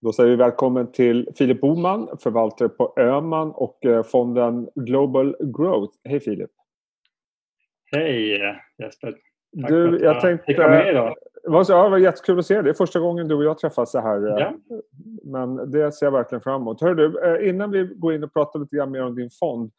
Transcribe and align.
Då 0.00 0.12
säger 0.12 0.30
vi 0.30 0.36
välkommen 0.36 0.92
till 0.92 1.28
Filip 1.38 1.60
Boman, 1.60 2.18
förvaltare 2.20 2.68
på 2.68 2.94
Öman 2.96 3.50
och 3.50 3.86
eh, 3.86 4.02
fonden 4.02 4.68
Global 4.74 5.36
Growth. 5.40 5.98
Hej 6.04 6.20
Filip! 6.20 6.50
Hej 7.92 8.40
Jesper! 8.82 9.12
Tack 9.60 9.70
du, 9.70 9.98
för 9.98 10.04
jag 10.04 10.20
tänkte, 10.20 10.46
fick 10.46 10.58
vara 10.58 10.68
med 10.68 10.88
idag. 10.88 11.14
Ja, 11.42 11.64
det 11.64 11.90
var 11.90 11.98
jättekul 11.98 12.38
att 12.38 12.46
se 12.46 12.54
dig. 12.54 12.62
Det 12.62 12.70
är 12.70 12.74
första 12.74 13.00
gången 13.00 13.28
du 13.28 13.34
och 13.34 13.44
jag 13.44 13.58
träffas 13.58 13.90
så 13.90 14.00
här. 14.00 14.26
Eh, 14.26 14.38
ja. 14.38 14.54
Men 15.24 15.70
det 15.70 15.92
ser 15.92 16.06
jag 16.06 16.12
verkligen 16.12 16.42
fram 16.42 16.62
emot. 16.62 16.80
Hör 16.80 16.94
du, 16.94 17.20
eh, 17.24 17.48
innan 17.48 17.70
vi 17.70 17.84
går 17.84 18.14
in 18.14 18.24
och 18.24 18.32
pratar 18.32 18.60
lite 18.60 18.76
grann 18.76 18.90
mer 18.90 19.04
om 19.04 19.14
din 19.14 19.30
fond. 19.30 19.72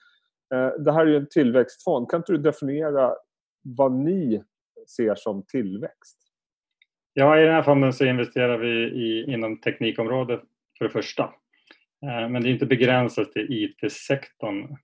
Det 0.80 0.92
här 0.92 1.02
är 1.02 1.10
ju 1.10 1.18
en 1.18 1.28
tillväxtfond. 1.30 2.10
Kan 2.10 2.18
inte 2.18 2.32
du 2.32 2.38
definiera 2.38 3.16
vad 3.64 3.92
ni 3.92 4.44
ser 4.88 5.16
som 5.16 5.44
tillväxt? 5.44 6.19
Ja, 7.14 7.40
i 7.40 7.44
den 7.44 7.54
här 7.54 7.62
fonden 7.62 7.94
så 7.94 8.06
investerar 8.06 8.58
vi 8.58 8.70
i, 8.84 9.34
inom 9.34 9.62
teknikområdet 9.62 10.42
för 10.78 10.86
det 10.86 10.92
första. 10.92 11.24
Eh, 12.04 12.30
men 12.30 12.44
det 12.44 12.50
är 12.50 12.52
inte 12.52 12.66
begränsat 12.66 13.32
till 13.32 13.48
IT-sektorn 13.50 14.78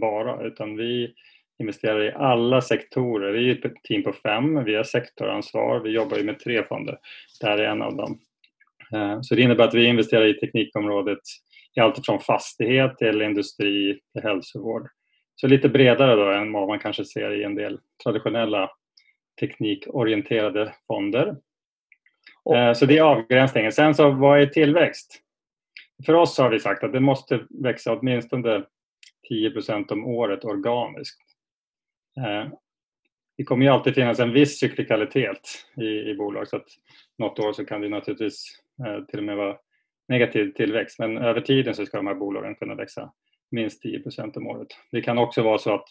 bara 0.00 0.46
utan 0.46 0.76
vi 0.76 1.14
investerar 1.58 2.04
i 2.04 2.12
alla 2.12 2.60
sektorer. 2.60 3.32
Vi 3.32 3.50
är 3.50 3.66
ett 3.66 3.82
team 3.82 4.02
på 4.02 4.12
fem, 4.12 4.64
vi 4.64 4.74
har 4.74 4.84
sektoransvar, 4.84 5.80
vi 5.80 5.90
jobbar 5.90 6.16
ju 6.16 6.24
med 6.24 6.38
tre 6.38 6.64
fonder. 6.64 6.98
Det 7.40 7.46
här 7.46 7.58
är 7.58 7.68
en 7.68 7.82
av 7.82 7.96
dem. 7.96 8.18
Eh, 8.94 9.18
så 9.22 9.34
det 9.34 9.42
innebär 9.42 9.64
att 9.64 9.74
vi 9.74 9.86
investerar 9.86 10.26
i 10.26 10.34
teknikområdet 10.34 11.18
i 11.74 11.80
allt 11.80 12.06
från 12.06 12.20
fastighet 12.20 12.98
till 12.98 13.22
industri 13.22 14.00
till 14.12 14.22
hälsovård. 14.22 14.88
Så 15.34 15.46
lite 15.46 15.68
bredare 15.68 16.16
då 16.16 16.30
än 16.30 16.52
vad 16.52 16.68
man 16.68 16.78
kanske 16.78 17.04
ser 17.04 17.32
i 17.32 17.44
en 17.44 17.54
del 17.54 17.78
traditionella 18.04 18.70
teknikorienterade 19.40 20.74
fonder. 20.86 21.36
Eh, 22.54 22.72
så 22.72 22.86
det 22.86 22.98
är 22.98 23.02
avgränsningen. 23.02 23.72
Sen 23.72 23.94
så 23.94 24.10
vad 24.10 24.40
är 24.40 24.46
tillväxt? 24.46 25.22
För 26.06 26.14
oss 26.14 26.38
har 26.38 26.50
vi 26.50 26.60
sagt 26.60 26.84
att 26.84 26.92
det 26.92 27.00
måste 27.00 27.46
växa 27.50 27.92
åtminstone 27.92 28.64
10% 29.30 29.92
om 29.92 30.06
året 30.06 30.44
organiskt. 30.44 31.20
Eh, 32.18 32.52
det 33.36 33.44
kommer 33.44 33.66
ju 33.66 33.72
alltid 33.72 33.94
finnas 33.94 34.20
en 34.20 34.32
viss 34.32 34.58
cyklikalitet 34.58 35.40
i, 35.76 36.10
i 36.10 36.14
bolag 36.14 36.48
så 36.48 36.56
att 36.56 36.68
något 37.18 37.38
år 37.38 37.52
så 37.52 37.64
kan 37.64 37.80
det 37.80 37.88
naturligtvis 37.88 38.62
eh, 38.86 39.04
till 39.04 39.18
och 39.18 39.24
med 39.24 39.36
vara 39.36 39.56
negativ 40.08 40.52
tillväxt 40.52 40.98
men 40.98 41.18
över 41.18 41.40
tiden 41.40 41.74
så 41.74 41.86
ska 41.86 41.96
de 41.96 42.06
här 42.06 42.14
bolagen 42.14 42.54
kunna 42.54 42.74
växa 42.74 43.12
minst 43.50 43.84
10% 43.84 44.36
om 44.36 44.46
året. 44.46 44.68
Det 44.92 45.00
kan 45.00 45.18
också 45.18 45.42
vara 45.42 45.58
så 45.58 45.74
att 45.74 45.88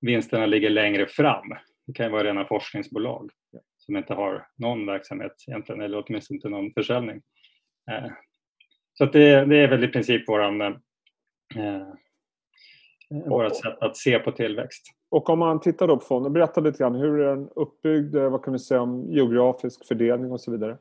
vinsterna 0.00 0.46
ligger 0.46 0.70
längre 0.70 1.06
fram. 1.06 1.48
Det 1.86 1.92
kan 1.92 2.06
ju 2.06 2.12
vara 2.12 2.24
rena 2.24 2.44
forskningsbolag 2.44 3.30
som 3.84 3.96
inte 3.96 4.14
har 4.14 4.46
någon 4.56 4.86
verksamhet 4.86 5.44
egentligen, 5.48 5.80
eller 5.80 6.04
åtminstone 6.06 6.36
inte 6.36 6.48
någon 6.48 6.72
försäljning. 6.72 7.22
Eh, 7.90 8.10
så 8.92 9.04
det, 9.04 9.44
det 9.44 9.56
är 9.56 9.68
väl 9.68 9.84
i 9.84 9.88
princip 9.88 10.28
våran, 10.28 10.60
eh, 10.60 10.76
eh 11.56 11.86
vårt 13.26 13.56
sätt 13.56 13.78
att 13.80 13.96
se 13.96 14.18
på 14.18 14.32
tillväxt. 14.32 14.82
Och 15.10 15.30
om 15.30 15.38
man 15.38 15.60
tittar 15.60 15.88
då 15.88 15.96
på 15.96 16.04
fonden, 16.04 16.32
berätta 16.32 16.60
lite 16.60 16.78
grann, 16.78 16.94
hur 16.94 17.20
är 17.20 17.36
den 17.36 17.48
uppbyggd? 17.56 18.16
Eh, 18.16 18.30
vad 18.30 18.44
kan 18.44 18.52
vi 18.52 18.58
säga 18.58 18.80
om 18.80 19.12
geografisk 19.12 19.88
fördelning 19.88 20.32
och 20.32 20.40
så 20.40 20.52
vidare? 20.52 20.78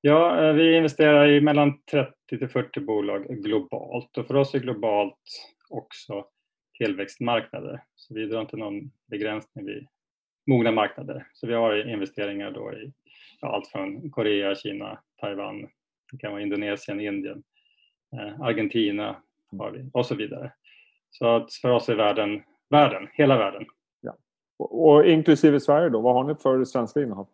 Ja, 0.00 0.52
vi 0.52 0.76
investerar 0.76 1.28
i 1.28 1.40
mellan 1.40 1.82
30 1.90 2.12
till 2.28 2.48
40 2.48 2.80
bolag 2.80 3.26
globalt 3.26 4.18
och 4.18 4.26
för 4.26 4.36
oss 4.36 4.54
är 4.54 4.58
globalt 4.58 5.18
också 5.70 6.24
tillväxtmarknader. 6.78 7.82
Så 7.94 8.14
vi 8.14 8.26
drar 8.26 8.40
inte 8.40 8.56
någon 8.56 8.90
begränsning 9.06 9.66
vid 9.66 9.86
mogna 10.46 10.72
marknader. 10.72 11.26
Så 11.32 11.46
vi 11.46 11.54
har 11.54 11.88
investeringar 11.88 12.50
då 12.50 12.72
i 12.72 12.92
ja, 13.40 13.54
allt 13.54 13.68
från 13.68 14.10
Korea, 14.10 14.54
Kina, 14.54 14.98
Taiwan, 15.20 15.62
det 16.12 16.18
kan 16.18 16.32
vara 16.32 16.42
Indonesien, 16.42 17.00
Indien, 17.00 17.42
eh, 18.12 18.40
Argentina 18.40 19.16
har 19.58 19.70
vi 19.70 19.90
och 19.92 20.06
så 20.06 20.14
vidare. 20.14 20.52
Så 21.10 21.26
att 21.36 21.52
för 21.52 21.70
oss 21.70 21.88
är 21.88 21.94
världen, 21.94 22.42
världen 22.70 23.08
hela 23.12 23.38
världen. 23.38 23.66
Ja. 24.00 24.16
Och, 24.58 24.88
och 24.88 25.06
inklusive 25.06 25.60
Sverige 25.60 25.88
då, 25.88 26.00
vad 26.00 26.14
har 26.14 26.24
ni 26.24 26.34
för 26.34 26.64
svenska 26.64 27.02
innehav? 27.02 27.28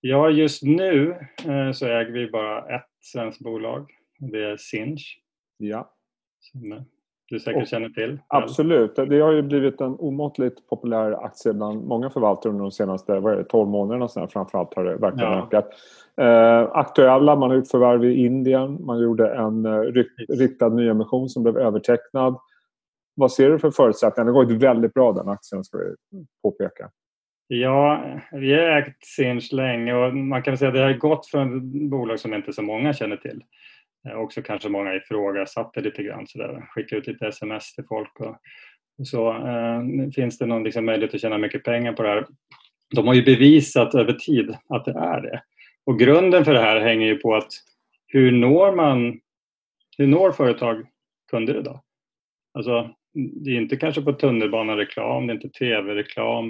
Ja, 0.00 0.30
just 0.30 0.62
nu 0.62 1.10
eh, 1.46 1.72
så 1.72 1.86
äger 1.86 2.12
vi 2.12 2.30
bara 2.30 2.76
ett 2.76 2.90
svenskt 3.00 3.40
bolag. 3.40 3.90
Det 4.18 4.44
är 4.44 4.56
Sinch. 4.56 5.20
Ja. 5.56 5.94
Som, 6.40 6.84
du 7.32 7.40
säkert 7.40 7.68
känner 7.68 7.88
till? 7.88 8.18
Absolut. 8.26 8.96
Det 8.96 9.20
har 9.20 9.32
ju 9.32 9.42
blivit 9.42 9.80
en 9.80 9.94
omåttligt 9.94 10.68
populär 10.68 11.24
aktie 11.24 11.52
bland 11.52 11.84
många 11.84 12.10
förvaltare 12.10 12.50
under 12.50 12.62
de 12.62 12.70
senaste 12.70 13.20
vad 13.20 13.32
är 13.32 13.36
det, 13.36 13.44
12 13.44 13.68
månaderna. 13.68 14.08
Sedan. 14.08 14.28
Framförallt 14.28 14.74
har 14.74 14.84
det 14.84 14.96
verkligen 14.96 15.32
ja. 15.32 15.46
ökat. 15.46 15.68
Eh, 16.20 16.76
aktuella, 16.76 17.36
man 17.36 17.50
har 17.50 17.56
gjort 17.56 17.68
förvärv 17.68 18.04
i 18.04 18.24
Indien. 18.24 18.84
Man 18.84 19.00
gjorde 19.00 19.34
en 19.34 19.66
eh, 19.66 19.80
riktad 20.28 20.68
nyemission 20.68 21.28
som 21.28 21.42
blev 21.42 21.58
övertecknad. 21.58 22.36
Vad 23.14 23.32
ser 23.32 23.50
du 23.50 23.58
för 23.58 23.70
förutsättningar? 23.70 24.26
Det 24.26 24.38
har 24.38 24.44
gått 24.44 24.62
väldigt 24.62 24.94
bra 24.94 25.12
den 25.12 25.28
aktien 25.28 25.64
ska 25.64 25.78
vi 25.78 25.94
påpeka. 26.42 26.90
Ja, 27.46 28.04
vi 28.32 28.52
har 28.52 28.60
ägt 28.60 29.04
Sinch 29.04 29.52
länge 29.52 29.94
och 29.94 30.14
man 30.14 30.42
kan 30.42 30.58
säga 30.58 30.68
att 30.68 30.74
det 30.74 30.80
har 30.80 30.92
gått 30.92 31.26
från 31.26 31.90
bolag 31.90 32.20
som 32.20 32.34
inte 32.34 32.52
så 32.52 32.62
många 32.62 32.92
känner 32.92 33.16
till. 33.16 33.42
Eh, 34.08 34.16
också 34.16 34.42
kanske 34.42 34.68
många 34.68 34.94
ifrågasatte 34.94 35.80
lite 35.80 36.02
grann 36.02 36.26
sådär, 36.26 36.66
skicka 36.68 36.96
ut 36.96 37.06
lite 37.06 37.26
sms 37.26 37.74
till 37.74 37.84
folk 37.88 38.20
och, 38.20 38.36
och 38.98 39.06
så. 39.06 39.32
Eh, 39.32 40.10
finns 40.14 40.38
det 40.38 40.46
någon 40.46 40.64
liksom 40.64 40.84
möjlighet 40.84 41.14
att 41.14 41.20
tjäna 41.20 41.38
mycket 41.38 41.64
pengar 41.64 41.92
på 41.92 42.02
det 42.02 42.08
här? 42.08 42.26
De 42.94 43.06
har 43.06 43.14
ju 43.14 43.22
bevisat 43.22 43.94
över 43.94 44.12
tid 44.12 44.56
att 44.68 44.84
det 44.84 44.92
är 44.92 45.20
det. 45.20 45.42
Och 45.86 45.98
grunden 45.98 46.44
för 46.44 46.52
det 46.52 46.60
här 46.60 46.80
hänger 46.80 47.06
ju 47.06 47.16
på 47.16 47.34
att 47.34 47.52
hur 48.06 48.32
når 48.32 48.72
man, 48.72 49.20
hur 49.98 50.06
når 50.06 50.32
företag 50.32 50.86
kunder 51.30 51.58
idag? 51.58 51.80
Alltså, 52.54 52.90
det 53.14 53.50
är 53.50 53.54
inte 53.54 53.76
kanske 53.76 54.02
på 54.02 54.12
tunnelbanereklam, 54.12 55.26
det 55.26 55.32
är 55.32 55.34
inte 55.34 55.48
tv-reklam. 55.48 56.48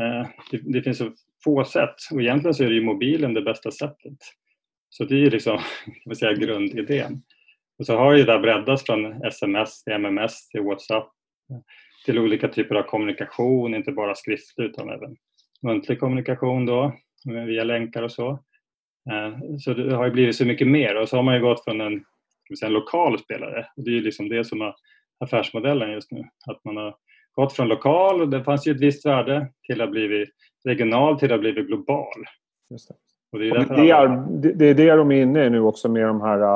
Eh, 0.00 0.28
det, 0.50 0.60
det, 0.72 0.82
finns 0.82 0.98
så 0.98 1.10
få 1.44 1.64
sätt 1.64 1.94
och 2.12 2.20
egentligen 2.20 2.54
så 2.54 2.64
är 2.64 2.68
det 2.68 2.74
ju 2.74 2.84
mobilen 2.84 3.34
det 3.34 3.42
bästa 3.42 3.70
sättet. 3.70 4.18
Så 4.88 5.04
det 5.04 5.26
är 5.26 5.30
liksom 5.30 5.58
kan 6.04 6.16
säga, 6.16 6.32
grundidén. 6.32 7.22
Och 7.78 7.86
så 7.86 7.96
har 7.96 8.12
ju 8.12 8.24
det 8.24 8.38
breddats 8.38 8.86
från 8.86 9.22
sms 9.22 9.84
till 9.84 9.92
MMS 9.92 10.48
till 10.48 10.62
WhatsApp 10.62 11.08
till 12.04 12.18
olika 12.18 12.48
typer 12.48 12.74
av 12.74 12.82
kommunikation, 12.82 13.74
inte 13.74 13.92
bara 13.92 14.14
skriftlig 14.14 14.64
utan 14.64 14.90
även 14.90 15.16
muntlig 15.62 16.00
kommunikation 16.00 16.66
då 16.66 16.92
via 17.24 17.64
länkar 17.64 18.02
och 18.02 18.12
så. 18.12 18.30
Eh, 19.10 19.38
så 19.58 19.74
det 19.74 19.94
har 19.94 20.04
ju 20.04 20.10
blivit 20.10 20.36
så 20.36 20.44
mycket 20.44 20.68
mer 20.68 20.94
och 20.94 21.08
så 21.08 21.16
har 21.16 21.22
man 21.22 21.34
ju 21.34 21.40
gått 21.40 21.64
från 21.64 21.80
en, 21.80 22.04
säga, 22.58 22.66
en 22.66 22.72
lokal 22.72 23.18
spelare 23.18 23.66
och 23.76 23.84
det 23.84 23.90
är 23.90 23.94
ju 23.94 24.00
liksom 24.00 24.28
det 24.28 24.44
som 24.44 24.62
är 24.62 24.74
affärsmodellen 25.20 25.92
just 25.92 26.12
nu. 26.12 26.24
Att 26.46 26.64
man 26.64 26.76
har 26.76 26.96
gått 27.32 27.52
från 27.52 27.68
lokal, 27.68 28.20
och 28.20 28.28
det 28.28 28.44
fanns 28.44 28.66
ju 28.66 28.72
ett 28.72 28.80
visst 28.80 29.06
värde, 29.06 29.52
till 29.66 29.80
att 29.80 29.86
ha 29.86 29.92
blivit 29.92 30.28
regional 30.64 31.18
till 31.18 31.26
att 31.26 31.30
ha 31.30 31.38
blivit 31.38 31.66
global. 31.66 32.24
Det. 33.32 33.36
Och 33.36 33.40
det, 33.40 33.90
är 33.90 34.04
och 34.04 34.30
det, 34.40 34.48
är, 34.48 34.54
det, 34.54 34.64
är 34.64 34.74
det 34.74 34.96
de 34.96 35.12
är 35.12 35.22
inne 35.22 35.44
i 35.44 35.50
nu 35.50 35.60
också 35.60 35.88
med 35.88 36.06
de 36.06 36.20
här 36.20 36.54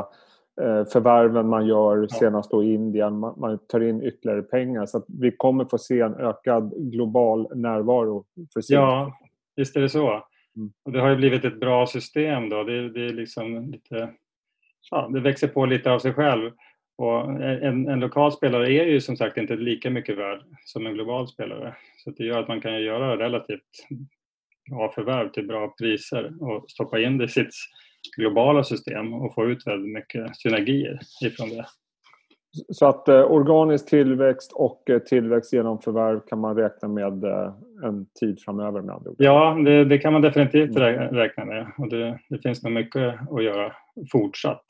eh, 0.60 0.84
förvärven 0.92 1.48
man 1.48 1.66
gör 1.66 2.06
senast 2.06 2.50
då 2.50 2.64
i 2.64 2.74
Indien. 2.74 3.18
Man, 3.18 3.58
tar 3.68 3.80
in 3.80 4.02
ytterligare 4.02 4.42
pengar 4.42 4.86
så 4.86 4.98
att 4.98 5.04
vi 5.20 5.30
kommer 5.30 5.64
få 5.64 5.78
se 5.78 6.00
en 6.00 6.14
ökad 6.14 6.72
global 6.76 7.48
närvaro. 7.54 8.24
För 8.52 8.60
sin. 8.60 8.76
Ja, 8.76 9.18
visst 9.56 9.76
är 9.76 9.80
det 9.80 9.88
så. 9.88 10.08
Mm. 10.56 10.72
Och 10.84 10.92
det 10.92 11.00
har 11.00 11.08
ju 11.08 11.16
blivit 11.16 11.44
ett 11.44 11.60
bra 11.60 11.86
system 11.86 12.48
då. 12.48 12.62
Det, 12.62 12.88
det, 12.88 13.06
är 13.06 13.12
liksom 13.12 13.70
lite, 13.70 14.08
ja, 14.90 15.08
det 15.12 15.20
växer 15.20 15.48
på 15.48 15.66
lite 15.66 15.90
av 15.90 15.98
sig 15.98 16.12
själv. 16.12 16.50
Och 16.96 17.42
en, 17.42 17.88
en, 17.88 18.00
lokal 18.00 18.32
spelare 18.32 18.72
är 18.72 18.84
ju 18.84 19.00
som 19.00 19.16
sagt 19.16 19.36
inte 19.36 19.56
lika 19.56 19.90
mycket 19.90 20.18
värd 20.18 20.40
som 20.64 20.86
en 20.86 20.94
global 20.94 21.28
spelare. 21.28 21.74
Så 22.04 22.10
det 22.10 22.24
gör 22.24 22.40
att 22.40 22.48
man 22.48 22.60
kan 22.60 22.82
göra 22.82 23.16
relativt 23.16 23.86
bra 24.70 24.92
förvärv 24.92 25.28
till 25.28 25.46
bra 25.46 25.74
priser 25.78 26.32
och 26.40 26.70
stoppa 26.70 27.00
in 27.00 27.18
det 27.18 27.24
i 27.24 27.28
sitt 27.28 27.54
globala 28.16 28.64
system 28.64 29.12
och 29.12 29.34
få 29.34 29.46
ut 29.46 29.66
väldigt 29.66 29.92
mycket 29.92 30.36
synergier 30.36 30.98
ifrån 31.24 31.48
det. 31.48 31.66
Så 32.68 32.86
att 32.86 33.08
eh, 33.08 33.32
organisk 33.32 33.88
tillväxt 33.88 34.52
och 34.52 34.90
eh, 34.90 34.98
tillväxt 34.98 35.52
genom 35.52 35.80
förvärv 35.80 36.20
kan 36.26 36.38
man 36.38 36.56
räkna 36.56 36.88
med 36.88 37.24
eh, 37.24 37.54
en 37.84 38.06
tid 38.20 38.40
framöver 38.44 38.80
med 38.82 38.94
andra 38.94 39.10
ord? 39.10 39.16
Ja, 39.18 39.56
det, 39.64 39.84
det 39.84 39.98
kan 39.98 40.12
man 40.12 40.22
definitivt 40.22 40.76
mm. 40.76 41.14
räkna 41.14 41.44
med 41.44 41.72
och 41.78 41.88
det, 41.88 42.18
det, 42.28 42.38
finns 42.38 42.62
nog 42.62 42.72
mycket 42.72 43.14
att 43.30 43.44
göra 43.44 43.72
fortsatt. 44.12 44.64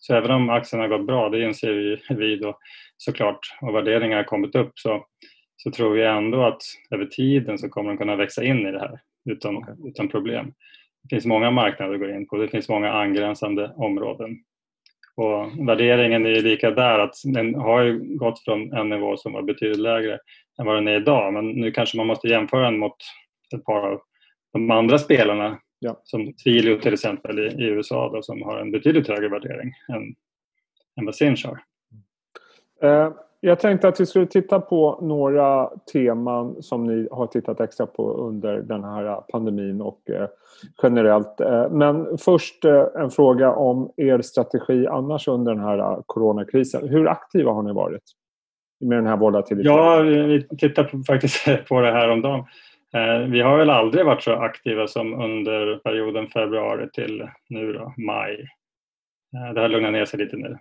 Så 0.00 0.14
även 0.14 0.30
om 0.30 0.50
aktien 0.50 0.80
har 0.80 0.88
gått 0.88 1.06
bra, 1.06 1.28
det 1.28 1.44
inser 1.44 1.72
vi, 1.72 1.98
vi 2.14 2.36
då 2.36 2.58
såklart, 2.96 3.38
och 3.60 3.74
värderingar 3.74 4.16
har 4.16 4.24
kommit 4.24 4.54
upp 4.54 4.72
så, 4.74 5.04
så 5.56 5.70
tror 5.70 5.94
vi 5.94 6.04
ändå 6.04 6.44
att 6.44 6.62
över 6.90 7.06
tiden 7.06 7.58
så 7.58 7.68
kommer 7.68 7.90
de 7.90 7.98
kunna 7.98 8.16
växa 8.16 8.44
in 8.44 8.66
i 8.66 8.72
det 8.72 8.80
här 8.80 9.00
utan, 9.24 9.56
okay. 9.56 9.74
utan 9.84 10.08
problem. 10.08 10.52
Det 11.02 11.08
finns 11.08 11.26
många 11.26 11.50
marknader 11.50 11.94
att 11.94 12.00
gå 12.00 12.08
in 12.08 12.26
på, 12.26 12.36
det 12.36 12.48
finns 12.48 12.68
många 12.68 12.92
angränsande 12.92 13.72
områden. 13.76 14.36
Och 15.16 15.68
värderingen 15.68 16.26
är 16.26 16.42
lika 16.42 16.70
där, 16.70 16.98
att 16.98 17.14
den 17.24 17.54
har 17.54 17.82
ju 17.82 18.16
gått 18.16 18.44
från 18.44 18.72
en 18.72 18.88
nivå 18.88 19.16
som 19.16 19.32
var 19.32 19.42
betydligt 19.42 19.78
lägre 19.78 20.18
än 20.58 20.66
vad 20.66 20.76
den 20.76 20.88
är 20.88 20.96
idag. 20.96 21.32
Men 21.32 21.48
nu 21.50 21.70
kanske 21.70 21.96
man 21.96 22.06
måste 22.06 22.28
jämföra 22.28 22.64
den 22.64 22.78
mot 22.78 22.96
ett 23.54 23.64
par 23.64 23.92
av 23.92 24.00
de 24.52 24.70
andra 24.70 24.98
spelarna 24.98 25.58
Ja. 25.84 26.00
Som 26.04 26.32
Twilio 26.32 26.80
till 26.80 26.94
exempel 26.94 27.38
i, 27.38 27.42
i 27.42 27.64
USA 27.64 28.10
då, 28.12 28.22
som 28.22 28.42
har 28.42 28.58
en 28.58 28.70
betydligt 28.70 29.08
högre 29.08 29.28
värdering 29.28 29.72
än, 29.88 30.14
än 30.98 31.06
vad 31.06 31.14
Sinch 31.14 31.46
har. 31.46 31.62
Eh, 32.82 33.12
jag 33.46 33.60
tänkte 33.60 33.88
att 33.88 34.00
vi 34.00 34.06
skulle 34.06 34.26
titta 34.26 34.60
på 34.60 34.98
några 35.02 35.70
teman 35.92 36.62
som 36.62 36.86
ni 36.86 37.08
har 37.10 37.26
tittat 37.26 37.60
extra 37.60 37.86
på 37.86 38.12
under 38.12 38.56
den 38.56 38.84
här 38.84 39.20
pandemin 39.20 39.80
och 39.80 40.10
eh, 40.10 40.28
generellt. 40.82 41.40
Eh, 41.40 41.70
men 41.70 42.18
först 42.18 42.64
eh, 42.64 42.86
en 42.94 43.10
fråga 43.10 43.52
om 43.52 43.92
er 43.96 44.20
strategi 44.22 44.86
annars 44.86 45.28
under 45.28 45.54
den 45.54 45.64
här 45.64 46.02
coronakrisen. 46.06 46.88
Hur 46.88 47.08
aktiva 47.08 47.52
har 47.52 47.62
ni 47.62 47.72
varit 47.72 48.02
med 48.80 48.98
den 48.98 49.06
här 49.06 49.16
volatiliteten? 49.16 49.76
Ja, 49.76 50.00
vi 50.02 50.48
tittar 50.58 51.04
faktiskt 51.06 51.44
på 51.68 51.80
det 51.80 51.92
här 51.92 52.10
om 52.10 52.22
dagen. 52.22 52.44
Vi 53.30 53.40
har 53.40 53.58
väl 53.58 53.70
aldrig 53.70 54.06
varit 54.06 54.22
så 54.22 54.32
aktiva 54.32 54.86
som 54.86 55.22
under 55.22 55.76
perioden 55.76 56.28
februari 56.28 56.90
till 56.90 57.28
nu 57.48 57.72
då, 57.72 57.94
maj. 57.96 58.46
Det 59.54 59.60
har 59.60 59.68
lugnat 59.68 59.92
ner 59.92 60.04
sig 60.04 60.18
lite 60.18 60.36
nu. 60.36 60.58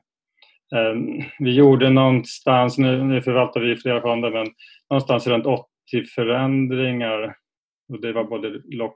Ehm, 0.75 1.23
vi 1.39 1.55
gjorde 1.55 1.89
någonstans, 1.89 2.77
nu, 2.77 3.03
nu 3.03 3.21
förvaltar 3.21 3.61
vi 3.61 3.75
flera 3.75 4.01
fonder, 4.01 4.31
men 4.31 4.47
någonstans 4.89 5.27
runt 5.27 5.45
80 5.45 5.67
förändringar. 6.15 7.35
Och 7.89 8.01
det 8.01 8.13
var 8.13 8.23
både 8.23 8.61
lock, 8.65 8.95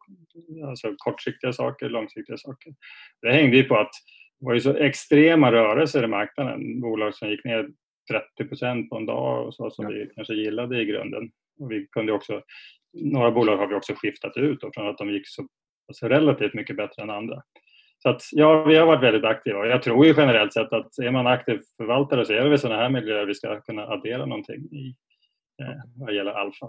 alltså 0.68 0.94
kortsiktiga 0.98 1.54
saker 1.54 1.86
och 1.86 1.92
långsiktiga 1.92 2.38
saker. 2.38 2.74
Det 3.22 3.32
hängde 3.32 3.58
ju 3.58 3.64
på 3.64 3.78
att 3.78 3.92
det 4.40 4.46
var 4.46 4.54
ju 4.54 4.62
så 4.62 4.76
extrema 4.76 5.52
rörelser 5.52 6.04
i 6.04 6.08
marknaden. 6.08 6.82
Bolag 6.82 7.16
som 7.16 7.30
gick 7.30 7.46
ner 7.46 7.70
30 8.38 8.50
procent 8.50 8.90
på 8.90 8.98
en 8.98 9.06
dag 9.06 9.48
och 9.48 9.54
så 9.54 9.70
som 9.70 9.86
ja. 9.86 9.90
vi 9.92 10.10
kanske 10.16 10.34
gillade 10.34 10.82
i 10.82 10.86
grunden. 10.86 11.32
Och 11.60 11.72
vi 11.72 11.88
kunde 11.92 12.12
också, 12.12 12.42
några 12.94 13.32
bolag 13.32 13.58
har 13.58 13.68
vi 13.68 13.76
också 13.76 13.94
skiftat 13.96 14.38
ut 14.38 14.62
då, 14.62 14.72
från 14.74 14.88
att 14.88 14.98
de 14.98 15.10
gick 15.10 15.28
så 15.28 15.48
alltså 15.88 16.08
relativt 16.08 16.54
mycket 16.54 16.78
bättre 16.78 17.04
än 17.04 17.10
andra. 17.10 17.42
Så 18.08 18.12
att, 18.12 18.24
ja, 18.32 18.64
vi 18.64 18.76
har 18.76 18.86
varit 18.86 19.04
väldigt 19.04 19.24
aktiva 19.24 19.60
och 19.60 19.68
jag 19.68 19.84
tror 19.84 20.06
ju 20.06 20.14
generellt 20.18 20.54
sett 20.54 20.74
att 20.74 21.00
är 21.00 21.12
man 21.12 21.28
aktiv 21.28 21.60
förvaltare 21.78 22.26
så 22.26 22.34
är 22.34 22.44
det 22.44 22.50
väl 22.50 22.60
sådana 22.60 22.82
här 22.82 22.90
miljöer 22.90 23.26
vi 23.26 23.36
ska 23.36 23.62
kunna 23.62 23.88
addera 23.88 24.26
någonting 24.26 24.56
i 24.56 24.96
eh, 25.62 25.76
vad 25.96 26.14
gäller 26.14 26.32
alfa. 26.32 26.66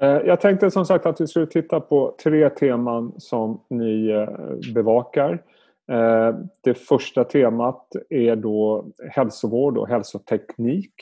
Eh, 0.00 0.26
jag 0.26 0.40
tänkte 0.40 0.70
som 0.70 0.86
sagt 0.86 1.06
att 1.06 1.20
vi 1.20 1.26
skulle 1.26 1.46
titta 1.46 1.80
på 1.80 2.16
tre 2.22 2.50
teman 2.50 3.12
som 3.18 3.60
ni 3.70 4.08
eh, 4.08 4.28
bevakar. 4.74 5.42
Eh, 5.92 6.34
det 6.64 6.74
första 6.74 7.24
temat 7.24 7.92
är 8.10 8.36
då 8.36 8.86
hälsovård 9.10 9.78
och 9.78 9.88
hälsoteknik. 9.88 10.94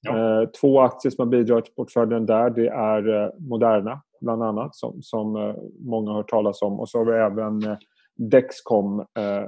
Ja. 0.00 0.46
Två 0.60 0.80
aktier 0.80 1.10
som 1.10 1.22
har 1.22 1.30
bidragit 1.30 1.64
till 1.64 1.74
portföljen 1.74 2.26
där 2.26 2.50
det 2.50 2.68
är 2.68 3.32
Moderna 3.48 4.02
bland 4.20 4.42
annat 4.42 4.74
som, 4.74 5.02
som 5.02 5.54
många 5.80 6.10
har 6.10 6.16
hört 6.16 6.30
talas 6.30 6.62
om 6.62 6.80
och 6.80 6.88
så 6.88 6.98
har 6.98 7.04
vi 7.04 7.12
även 7.12 7.76
Dexcom. 8.16 9.00
Eh, 9.00 9.44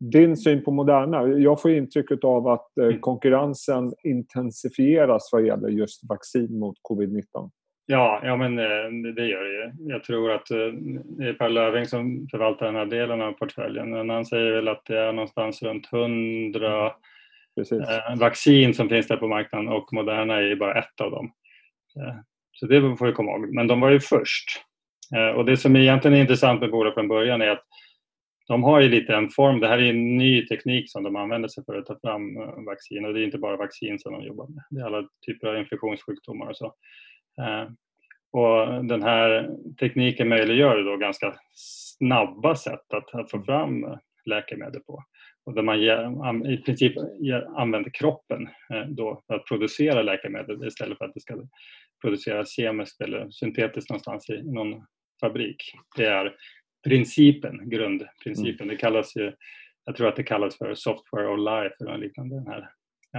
din 0.00 0.36
syn 0.36 0.64
på 0.64 0.70
Moderna? 0.70 1.28
Jag 1.28 1.62
får 1.62 1.70
intrycket 1.70 2.24
av 2.24 2.48
att 2.48 2.78
eh, 2.78 2.86
mm. 2.86 3.00
konkurrensen 3.00 3.92
intensifieras 4.04 5.28
vad 5.32 5.46
gäller 5.46 5.68
just 5.68 6.08
vaccin 6.08 6.58
mot 6.58 6.76
covid-19. 6.90 7.50
Ja, 7.86 8.20
ja 8.24 8.36
men 8.36 8.58
eh, 8.58 9.14
det 9.14 9.26
gör 9.26 9.44
det 9.44 9.52
ju. 9.52 9.90
Jag 9.92 10.04
tror 10.04 10.30
att 10.30 10.46
det 10.46 11.28
är 11.28 11.32
Per 11.32 11.48
Löving 11.48 11.86
som 11.86 12.28
förvaltar 12.30 12.66
den 12.66 12.74
här 12.74 12.86
delen 12.86 13.22
av 13.22 13.32
portföljen. 13.32 13.90
Men 13.90 14.10
han 14.10 14.26
säger 14.26 14.52
väl 14.52 14.68
att 14.68 14.84
det 14.86 14.98
är 14.98 15.12
någonstans 15.12 15.62
runt 15.62 15.92
100 15.92 16.92
Precis. 17.56 17.80
vaccin 18.18 18.74
som 18.74 18.88
finns 18.88 19.08
där 19.08 19.16
på 19.16 19.28
marknaden 19.28 19.68
och 19.68 19.92
Moderna 19.92 20.36
är 20.36 20.56
bara 20.56 20.78
ett 20.78 21.00
av 21.00 21.10
dem. 21.10 21.32
Så 22.52 22.66
det 22.66 22.80
får 22.80 23.06
vi 23.06 23.12
komma 23.12 23.30
ihåg. 23.30 23.54
Men 23.54 23.66
de 23.66 23.80
var 23.80 23.90
ju 23.90 24.00
först. 24.00 24.64
Och 25.36 25.44
det 25.44 25.56
som 25.56 25.76
egentligen 25.76 26.16
är 26.16 26.20
intressant 26.20 26.60
med 26.60 26.70
bolaget 26.70 26.94
från 26.94 27.08
början 27.08 27.42
är 27.42 27.48
att 27.48 27.64
de 28.48 28.62
har 28.62 28.80
ju 28.80 28.88
lite 28.88 29.14
en 29.14 29.28
form, 29.28 29.60
det 29.60 29.68
här 29.68 29.78
är 29.78 29.90
en 29.90 30.16
ny 30.16 30.46
teknik 30.46 30.90
som 30.90 31.02
de 31.02 31.16
använder 31.16 31.48
sig 31.48 31.64
för 31.64 31.78
att 31.78 31.86
ta 31.86 31.98
fram 32.00 32.36
eh, 32.36 32.64
vaccin 32.66 33.04
och 33.04 33.14
det 33.14 33.20
är 33.20 33.24
inte 33.24 33.38
bara 33.38 33.56
vaccin 33.56 33.98
som 33.98 34.12
de 34.12 34.22
jobbar 34.22 34.46
med, 34.48 34.64
det 34.70 34.80
är 34.80 34.84
alla 34.84 35.08
typer 35.26 35.48
av 35.48 35.58
infektionssjukdomar 35.58 36.46
och 36.46 36.56
så. 36.56 36.74
Eh, 37.40 37.70
och 38.30 38.84
den 38.84 39.02
här 39.02 39.50
tekniken 39.80 40.28
möjliggör 40.28 40.82
då 40.82 40.96
ganska 40.96 41.34
snabba 41.54 42.54
sätt 42.54 42.92
att, 42.92 43.14
att 43.14 43.30
få 43.30 43.42
fram 43.42 43.86
läkemedel 44.24 44.80
på. 44.80 45.04
Och 45.44 45.54
där 45.54 45.62
man 45.62 46.46
i 46.46 46.56
princip 46.56 46.92
använder 47.56 47.90
kroppen 47.90 48.48
eh, 48.72 48.86
då 48.88 49.22
för 49.26 49.34
att 49.34 49.44
producera 49.44 50.02
läkemedel 50.02 50.66
istället 50.66 50.98
för 50.98 51.04
att 51.04 51.14
det 51.14 51.20
ska 51.20 51.34
produceras 52.00 52.50
kemiskt 52.50 53.00
eller 53.00 53.30
syntetiskt 53.30 53.90
någonstans 53.90 54.30
i 54.30 54.42
någon 54.42 54.82
fabrik. 55.20 55.72
Det 55.96 56.06
är 56.06 56.34
principen, 56.84 57.70
grundprincipen. 57.70 58.64
Mm. 58.64 58.68
Det 58.68 58.76
kallas 58.76 59.16
ju, 59.16 59.32
jag 59.84 59.96
tror 59.96 60.08
att 60.08 60.16
det 60.16 60.22
kallas 60.22 60.58
för 60.58 60.74
software 60.74 61.28
of 61.28 61.38
life 61.38 61.74
eller 61.80 61.98
liknande, 61.98 62.34
den 62.34 62.46
här 62.46 62.68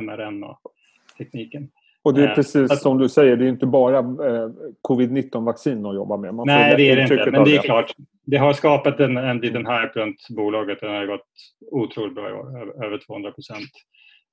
mRNA-tekniken. 0.02 1.70
Och 2.02 2.14
det 2.14 2.24
är 2.24 2.30
eh, 2.30 2.36
precis 2.36 2.72
att, 2.72 2.82
som 2.82 2.98
du 2.98 3.10
säger, 3.10 3.36
det 3.36 3.46
är 3.46 3.50
inte 3.50 3.66
bara 3.66 3.98
eh, 3.98 4.50
covid-19-vaccin 4.82 5.86
att 5.86 5.96
jobba 5.96 6.18
med. 6.18 6.34
Man 6.34 6.48
nej, 6.48 6.76
det 6.78 6.90
är 6.90 6.96
det 6.96 7.02
inte, 7.02 7.32
men 7.32 7.44
det 7.44 7.56
är 7.56 7.62
klart. 7.62 7.94
Det 8.26 8.38
har 8.38 8.54
skapat 8.54 9.00
en, 9.00 9.18
en 9.18 9.38
liten 9.38 9.66
hype 9.68 9.92
runt 10.00 10.28
bolaget. 10.30 10.80
Den 10.82 10.90
har 10.90 11.06
gått 11.06 11.28
otroligt 11.72 12.16
bra 12.16 12.30
i 12.30 12.34
år, 12.34 12.86
över 12.86 12.98
200 12.98 13.32
procent. 13.32 13.70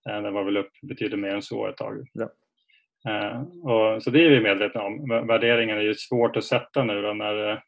Eh, 0.08 0.22
den 0.22 0.34
var 0.34 0.44
väl 0.44 0.56
upp 0.56 0.70
betydligt 0.82 1.20
mer 1.20 1.34
än 1.34 1.42
så 1.42 1.66
ett 1.66 1.76
tag. 1.76 2.06
Ja. 2.12 2.28
Och, 3.62 4.02
så 4.02 4.10
det 4.10 4.26
är 4.26 4.30
vi 4.30 4.40
medvetna 4.40 4.82
om. 4.82 5.08
Värderingen 5.08 5.78
är 5.78 5.82
ju 5.82 5.94
svårt 5.94 6.36
att 6.36 6.44
sätta 6.44 6.84
nu 6.84 7.02
då 7.02 7.12
när 7.12 7.62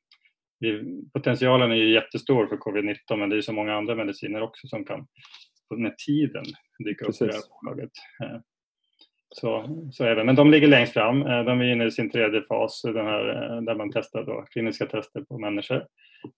potentialen 1.12 1.70
är 1.70 1.76
ju 1.76 1.92
jättestor 1.92 2.46
för 2.46 2.56
covid-19 2.56 3.16
men 3.16 3.30
det 3.30 3.36
är 3.36 3.40
så 3.40 3.52
många 3.52 3.74
andra 3.74 3.94
mediciner 3.94 4.42
också 4.42 4.66
som 4.66 4.84
kan 4.84 5.06
med 5.76 5.98
tiden 5.98 6.44
dyka 6.84 7.04
upp 7.04 7.22
i 7.22 7.26
det 7.26 7.32
här 7.32 7.42
bolaget. 7.62 7.90
Eh, 8.22 8.40
så, 9.30 9.64
så 9.92 10.04
även, 10.04 10.26
men 10.26 10.34
de 10.34 10.50
ligger 10.50 10.68
längst 10.68 10.92
fram. 10.92 11.22
Eh, 11.22 11.44
de 11.44 11.60
är 11.60 11.72
inne 11.72 11.86
i 11.86 11.90
sin 11.90 12.10
tredje 12.10 12.42
fas 12.42 12.82
den 12.82 13.06
här, 13.06 13.28
eh, 13.28 13.62
där 13.62 13.74
man 13.74 13.90
testar 13.92 14.24
då, 14.24 14.44
kliniska 14.50 14.86
tester 14.86 15.20
på 15.20 15.38
människor. 15.38 15.86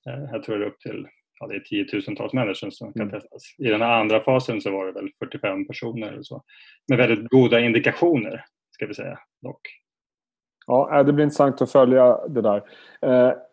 Jag 0.05 0.43
tror 0.43 0.59
det 0.59 0.65
är 0.65 0.69
upp 0.69 0.81
till 0.81 1.07
ja, 1.41 1.47
det 1.47 1.55
är 1.55 1.61
tiotusentals 1.61 2.33
människor 2.33 2.71
som 2.71 2.93
kan 2.93 3.03
mm. 3.03 3.21
testas. 3.21 3.43
I 3.59 3.69
den 3.69 3.81
här 3.81 4.01
andra 4.01 4.25
fasen 4.25 4.61
så 4.61 4.71
var 4.71 4.87
det 4.87 4.93
väl 4.93 5.11
45 5.19 5.67
personer 5.67 6.09
eller 6.09 6.23
så. 6.23 6.43
Med 6.89 6.99
väldigt 6.99 7.29
goda 7.29 7.61
indikationer, 7.61 8.45
ska 8.71 8.87
vi 8.87 8.95
säga 8.95 9.19
dock. 9.43 9.61
Ja, 10.67 11.03
det 11.03 11.13
blir 11.13 11.25
intressant 11.25 11.63
att 11.63 11.73
följa 11.73 12.19
det 12.29 12.41
där. 12.41 12.63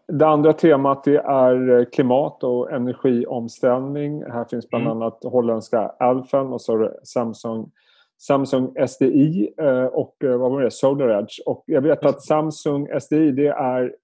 Det 0.07 0.27
andra 0.27 0.53
temat 0.53 1.03
det 1.03 1.17
är 1.17 1.85
klimat 1.91 2.43
och 2.43 2.71
energiomställning. 2.71 4.23
Här 4.23 4.45
finns 4.45 4.69
bland 4.69 4.85
mm. 4.85 4.97
annat 4.97 5.19
holländska 5.23 5.79
Alfen 5.99 6.47
och 6.47 6.61
så 6.61 6.91
Samsung, 7.03 7.71
Samsung 8.17 8.87
SDI 8.87 9.49
eh, 9.61 9.85
och 9.85 10.23
eh, 10.23 10.37
vad 10.37 10.51
var 10.51 10.61
det? 10.61 10.71
Solar 10.71 11.19
Edge. 11.19 11.39
Och 11.45 11.63
jag 11.67 11.81
vet 11.81 12.05
att 12.05 12.21
Samsung 12.21 12.87
SDI 13.01 13.31
det 13.31 13.47
är... 13.47 13.95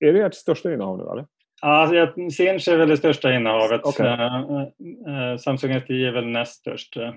Är 0.00 0.12
det 0.12 0.20
ert 0.20 0.34
största 0.34 0.72
innehav 0.72 0.98
nu 0.98 1.04
eller? 1.04 1.26
Ja, 1.62 2.12
Sinch 2.16 2.68
är 2.68 2.76
väl 2.76 2.88
det 2.88 2.96
största 2.96 3.34
innehavet. 3.34 3.86
Okay. 3.86 4.06
Eh, 4.06 5.36
Samsung 5.38 5.80
SDI 5.80 6.04
är 6.04 6.12
väl 6.12 6.26
näst 6.26 6.54
störst. 6.54 6.94
Det 6.94 7.12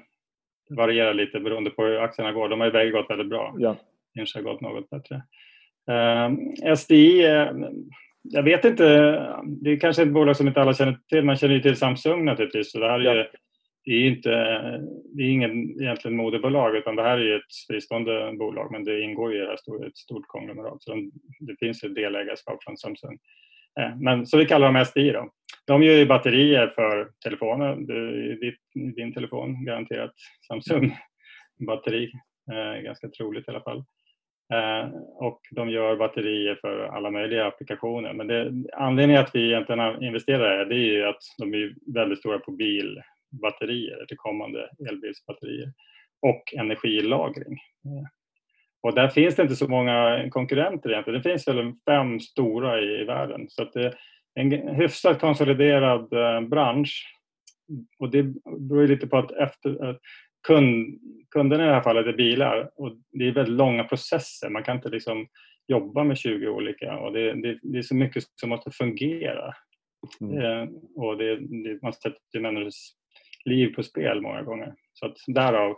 varierar 0.70 1.14
lite 1.14 1.40
beroende 1.40 1.70
på 1.70 1.84
hur 1.84 1.98
aktierna 1.98 2.32
går. 2.32 2.50
De 2.50 2.60
har 2.60 2.68
ju 2.68 2.74
bägge 2.74 2.92
gått 2.92 3.10
väldigt 3.10 3.30
bra. 3.30 3.56
Ja. 3.58 3.76
Sinch 4.18 4.36
har 4.36 4.42
gått 4.42 4.62
något 4.62 4.90
bättre. 4.90 5.22
SDI 6.78 7.26
jag 8.30 8.44
vet 8.44 8.66
inte. 8.66 8.84
Det 9.46 9.72
är 9.72 9.80
kanske 9.80 10.04
ett 10.04 10.14
bolag 10.14 10.38
som 10.38 10.48
inte 10.48 10.62
alla 10.62 10.74
känner 10.74 10.98
till. 11.10 11.26
Man 11.26 11.36
känner 11.36 11.56
ju 11.56 11.62
till 11.62 11.76
Samsung 11.76 12.26
naturligtvis. 12.26 12.72
Så 12.72 12.80
det 12.80 12.90
här 12.90 13.00
är, 13.00 13.16
ja. 13.16 13.26
det 13.86 13.92
är 13.92 14.08
inte, 14.08 14.30
det 15.16 15.24
är 15.24 15.30
ingen 15.30 15.82
egentligen 15.82 16.18
moderbolag 16.18 16.76
utan 16.76 16.96
det 16.96 17.04
här 17.04 17.18
är 17.18 17.36
ett 17.36 17.68
fristående 17.68 18.34
bolag 18.40 18.72
men 18.72 18.84
det 18.84 19.02
ingår 19.02 19.36
i 19.36 19.40
ett 19.88 19.98
stort 19.98 20.28
konglomerat. 20.28 20.84
Så 20.84 21.10
det 21.40 21.56
finns 21.60 21.84
ett 21.84 21.96
delägarskap 21.96 22.64
från 22.64 22.78
Samsung. 22.78 23.18
Eh, 23.80 23.96
men, 24.00 24.28
så 24.28 24.38
vi 24.38 24.46
kallar 24.46 24.74
dem 24.74 24.86
SDI 24.86 25.12
då. 25.12 25.30
De 25.66 25.84
gör 25.84 25.94
ju 25.94 26.06
batterier 26.06 26.68
för 26.68 27.10
telefoner. 27.24 27.76
Din, 27.76 28.94
din 28.94 29.14
telefon 29.14 29.66
garanterat 29.66 30.14
Samsung 30.48 30.98
batteri. 31.68 32.12
Eh, 32.52 32.82
ganska 32.82 33.10
troligt 33.10 33.48
i 33.48 33.52
alla 33.52 33.62
fall. 33.62 33.84
Eh, 34.54 34.90
och 35.16 35.42
de 35.52 35.70
gör 35.70 35.96
batterier 35.96 36.58
för 36.62 36.80
alla 36.80 37.12
möjliga 37.12 37.48
applikationer. 37.48 38.14
Men 38.14 38.28
det, 38.28 38.54
anledningen 38.74 39.24
att 39.24 39.36
vi 39.36 39.48
egentligen 39.48 40.04
investerar 40.04 40.62
i 40.62 40.70
det 40.70 40.76
är 40.76 40.94
ju 40.94 41.06
att 41.06 41.22
de 41.38 41.54
är 41.54 41.94
väldigt 41.94 42.20
stora 42.20 42.40
på 42.40 42.52
bilbatterier, 42.52 44.06
till 44.06 44.18
kommande 44.18 44.70
elbilsbatterier 44.90 45.74
och 46.22 46.54
energilagring. 46.58 47.54
Eh, 47.86 48.08
och 48.82 48.96
där 48.96 49.08
finns 49.08 49.36
det 49.36 49.42
inte 49.42 49.56
så 49.56 49.68
många 49.68 50.28
konkurrenter 50.30 50.90
egentligen. 50.90 51.22
Det 51.22 51.30
finns 51.30 51.48
väl 51.48 51.74
fem 51.86 52.20
stora 52.20 52.82
i, 52.82 53.02
i 53.02 53.04
världen. 53.04 53.46
Så 53.50 53.64
att 53.64 53.74
det 53.74 53.86
är 53.86 53.94
en 54.34 54.76
hyfsat 54.76 55.20
konsoliderad 55.20 56.14
eh, 56.14 56.42
bransch. 56.42 57.14
Och 58.00 58.12
det 58.12 58.24
beror 58.60 58.88
lite 58.88 59.08
på 59.08 59.18
att 59.18 59.32
efter, 59.32 60.00
kund, 60.48 61.00
kunderna 61.30 61.64
i 61.64 61.68
det 61.68 61.74
här 61.74 61.82
fallet 61.82 62.08
är 62.08 62.14
bilar 62.14 62.70
och 62.76 62.92
det 63.12 63.28
är 63.28 63.32
väldigt 63.32 63.58
långa 63.58 63.84
processer. 63.84 64.50
Man 64.50 64.64
kan 64.64 64.76
inte 64.76 64.90
liksom 64.90 65.28
jobba 65.68 66.04
med 66.04 66.18
20 66.18 66.48
olika 66.48 66.98
och 66.98 67.14
det, 67.14 67.34
det, 67.34 67.60
det 67.62 67.78
är 67.78 67.82
så 67.82 67.96
mycket 67.96 68.24
som 68.36 68.50
måste 68.50 68.72
fungera. 68.72 69.54
Mm. 70.22 70.38
Eh, 70.38 70.70
och 70.96 71.18
det, 71.18 71.36
det, 71.36 71.82
man 71.82 71.94
sätter 71.94 72.40
människors 72.40 72.76
liv 73.46 73.76
på 73.76 73.84
spel 73.84 74.22
många 74.22 74.42
gånger. 74.42 74.74
Så 74.94 75.06
att 75.06 75.18
därav 75.28 75.76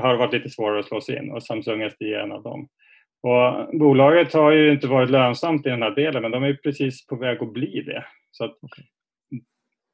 har 0.00 0.12
det 0.12 0.18
varit 0.18 0.32
lite 0.32 0.50
svårare 0.50 0.80
att 0.80 0.86
slå 0.86 1.00
sig 1.00 1.18
in 1.18 1.30
och 1.30 1.42
Samsung 1.42 1.90
SDI 1.90 2.14
är 2.14 2.20
en 2.20 2.32
av 2.32 2.42
dem. 2.42 2.68
Och 3.22 3.78
bolaget 3.78 4.32
har 4.32 4.50
ju 4.50 4.72
inte 4.72 4.86
varit 4.86 5.10
lönsamt 5.10 5.66
i 5.66 5.68
den 5.68 5.82
här 5.82 5.94
delen 5.94 6.22
men 6.22 6.30
de 6.30 6.42
är 6.42 6.54
precis 6.54 7.06
på 7.06 7.16
väg 7.16 7.42
att 7.42 7.52
bli 7.52 7.82
det. 7.86 8.04
Så 8.30 8.44
att. 8.44 8.58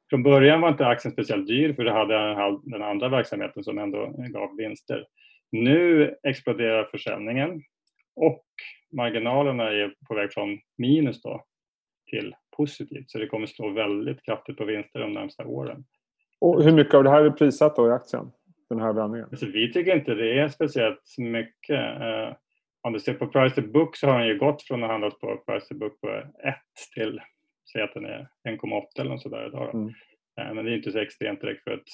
Från 0.09 0.23
början 0.23 0.61
var 0.61 0.69
inte 0.69 0.87
aktien 0.87 1.11
speciellt 1.11 1.47
dyr 1.47 1.73
för 1.73 1.83
det 1.83 1.91
hade 1.91 2.59
den 2.63 2.81
andra 2.81 3.09
verksamheten 3.09 3.63
som 3.63 3.77
ändå 3.77 4.15
gav 4.17 4.55
vinster. 4.57 5.05
Nu 5.51 6.15
exploderar 6.23 6.83
försäljningen 6.83 7.61
och 8.15 8.45
marginalerna 8.97 9.63
är 9.63 9.93
på 10.07 10.15
väg 10.15 10.33
från 10.33 10.59
minus 10.77 11.21
då 11.21 11.43
till 12.09 12.35
positivt 12.57 13.11
så 13.11 13.17
det 13.17 13.27
kommer 13.27 13.45
slå 13.45 13.69
väldigt 13.69 14.25
kraftigt 14.25 14.57
på 14.57 14.65
vinster 14.65 14.99
de 14.99 15.13
närmsta 15.13 15.45
åren. 15.45 15.83
Och 16.41 16.63
hur 16.63 16.71
mycket 16.71 16.93
av 16.93 17.03
det 17.03 17.09
här 17.09 17.23
är 17.23 17.29
prissatt 17.29 17.75
då 17.75 17.87
i 17.87 17.91
aktien? 17.91 18.31
Den 18.69 18.81
här 18.81 18.93
vändningen? 18.93 19.27
Alltså, 19.31 19.45
vi 19.45 19.73
tycker 19.73 19.95
inte 19.95 20.13
det 20.13 20.39
är 20.39 20.47
speciellt 20.47 21.15
mycket. 21.17 22.01
Eh, 22.01 22.35
om 22.81 22.93
du 22.93 22.99
ser 22.99 23.13
på 23.13 23.27
price 23.27 23.61
to 23.61 23.67
book 23.67 23.95
så 23.95 24.07
har 24.07 24.19
den 24.19 24.27
ju 24.27 24.37
gått 24.37 24.61
från 24.63 24.83
att 24.83 24.89
handlas 24.89 25.19
på 25.19 25.43
price 25.47 25.67
to 25.67 25.75
book 25.75 26.01
på 26.01 26.07
1 26.07 26.55
till 26.95 27.21
säg 27.71 27.81
att 27.81 27.93
den 27.93 28.05
är 28.05 28.27
1,8 28.49 28.83
eller 28.99 29.09
något 29.09 29.21
sådär 29.21 29.47
idag. 29.47 29.75
Mm. 29.75 29.93
Eh, 30.39 30.53
men 30.53 30.65
det 30.65 30.71
är 30.71 30.75
inte 30.75 30.91
så 30.91 30.99
extremt 30.99 31.41
direkt 31.41 31.63
för 31.63 31.71
att 31.71 31.87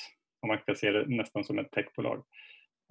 man 0.48 0.58
kan 0.58 0.75
se 0.75 0.91
det 0.91 1.05
nästan 1.08 1.44
som 1.44 1.60
ett 1.60 1.72
techbolag. 1.72 2.24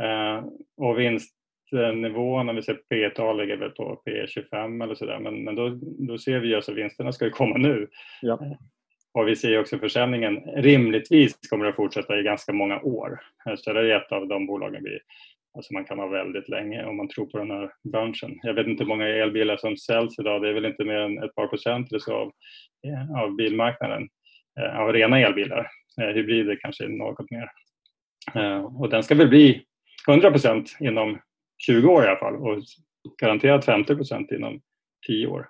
Eh, 0.02 0.44
och 0.76 0.98
vinstnivån, 0.98 2.48
om 2.48 2.56
vi 2.56 2.62
ser 2.62 2.74
P 2.74 3.10
tal 3.10 3.38
ligger 3.38 3.56
väl 3.56 3.70
på 3.70 4.02
P25 4.06 4.84
eller 4.84 4.94
sådär 4.94 5.18
men, 5.18 5.44
men 5.44 5.54
då, 5.54 5.68
då 5.82 6.18
ser 6.18 6.38
vi 6.38 6.54
alltså 6.54 6.72
vinsterna 6.72 7.12
ska 7.12 7.24
ju 7.24 7.30
komma 7.30 7.56
nu. 7.56 7.88
Ja. 8.22 8.32
Eh, 8.32 8.56
och 9.12 9.28
vi 9.28 9.36
ser 9.36 9.60
också 9.60 9.78
försäljningen 9.78 10.40
rimligtvis 10.56 11.48
kommer 11.50 11.66
att 11.66 11.76
fortsätta 11.76 12.18
i 12.18 12.22
ganska 12.22 12.52
många 12.52 12.80
år. 12.80 13.20
Så 13.56 13.72
det 13.72 13.80
är 13.80 13.96
ett 13.96 14.12
av 14.12 14.28
de 14.28 14.46
bolagen 14.46 14.84
vi 14.84 14.98
Alltså 15.54 15.74
man 15.74 15.84
kan 15.84 15.98
ha 15.98 16.06
väldigt 16.06 16.48
länge 16.48 16.84
om 16.84 16.96
man 16.96 17.08
tror 17.08 17.26
på 17.26 17.38
den 17.38 17.50
här 17.50 17.72
branschen. 17.92 18.38
Jag 18.42 18.54
vet 18.54 18.66
inte 18.66 18.82
hur 18.84 18.88
många 18.88 19.08
elbilar 19.08 19.56
som 19.56 19.76
säljs 19.76 20.18
idag. 20.18 20.42
Det 20.42 20.48
är 20.48 20.52
väl 20.52 20.64
inte 20.64 20.84
mer 20.84 20.98
än 20.98 21.22
ett 21.22 21.34
par 21.34 21.46
procent 21.46 21.90
eller 21.90 21.98
så 21.98 22.14
av, 22.14 22.32
eh, 22.86 23.22
av 23.22 23.36
bilmarknaden. 23.36 24.08
Eh, 24.60 24.80
av 24.80 24.92
rena 24.92 25.20
elbilar. 25.20 25.70
Eh, 26.00 26.08
hybrider 26.08 26.58
kanske 26.62 26.88
något 26.88 27.30
mer. 27.30 27.50
Eh, 28.34 28.64
och 28.64 28.88
den 28.88 29.02
ska 29.02 29.14
väl 29.14 29.28
bli 29.28 29.62
100 30.08 30.30
procent 30.30 30.76
inom 30.80 31.18
20 31.66 31.88
år 31.88 32.04
i 32.04 32.06
alla 32.06 32.18
fall 32.18 32.36
och 32.36 32.58
garanterat 33.22 33.64
50 33.64 33.96
procent 33.96 34.32
inom 34.32 34.60
10 35.06 35.26
år. 35.26 35.48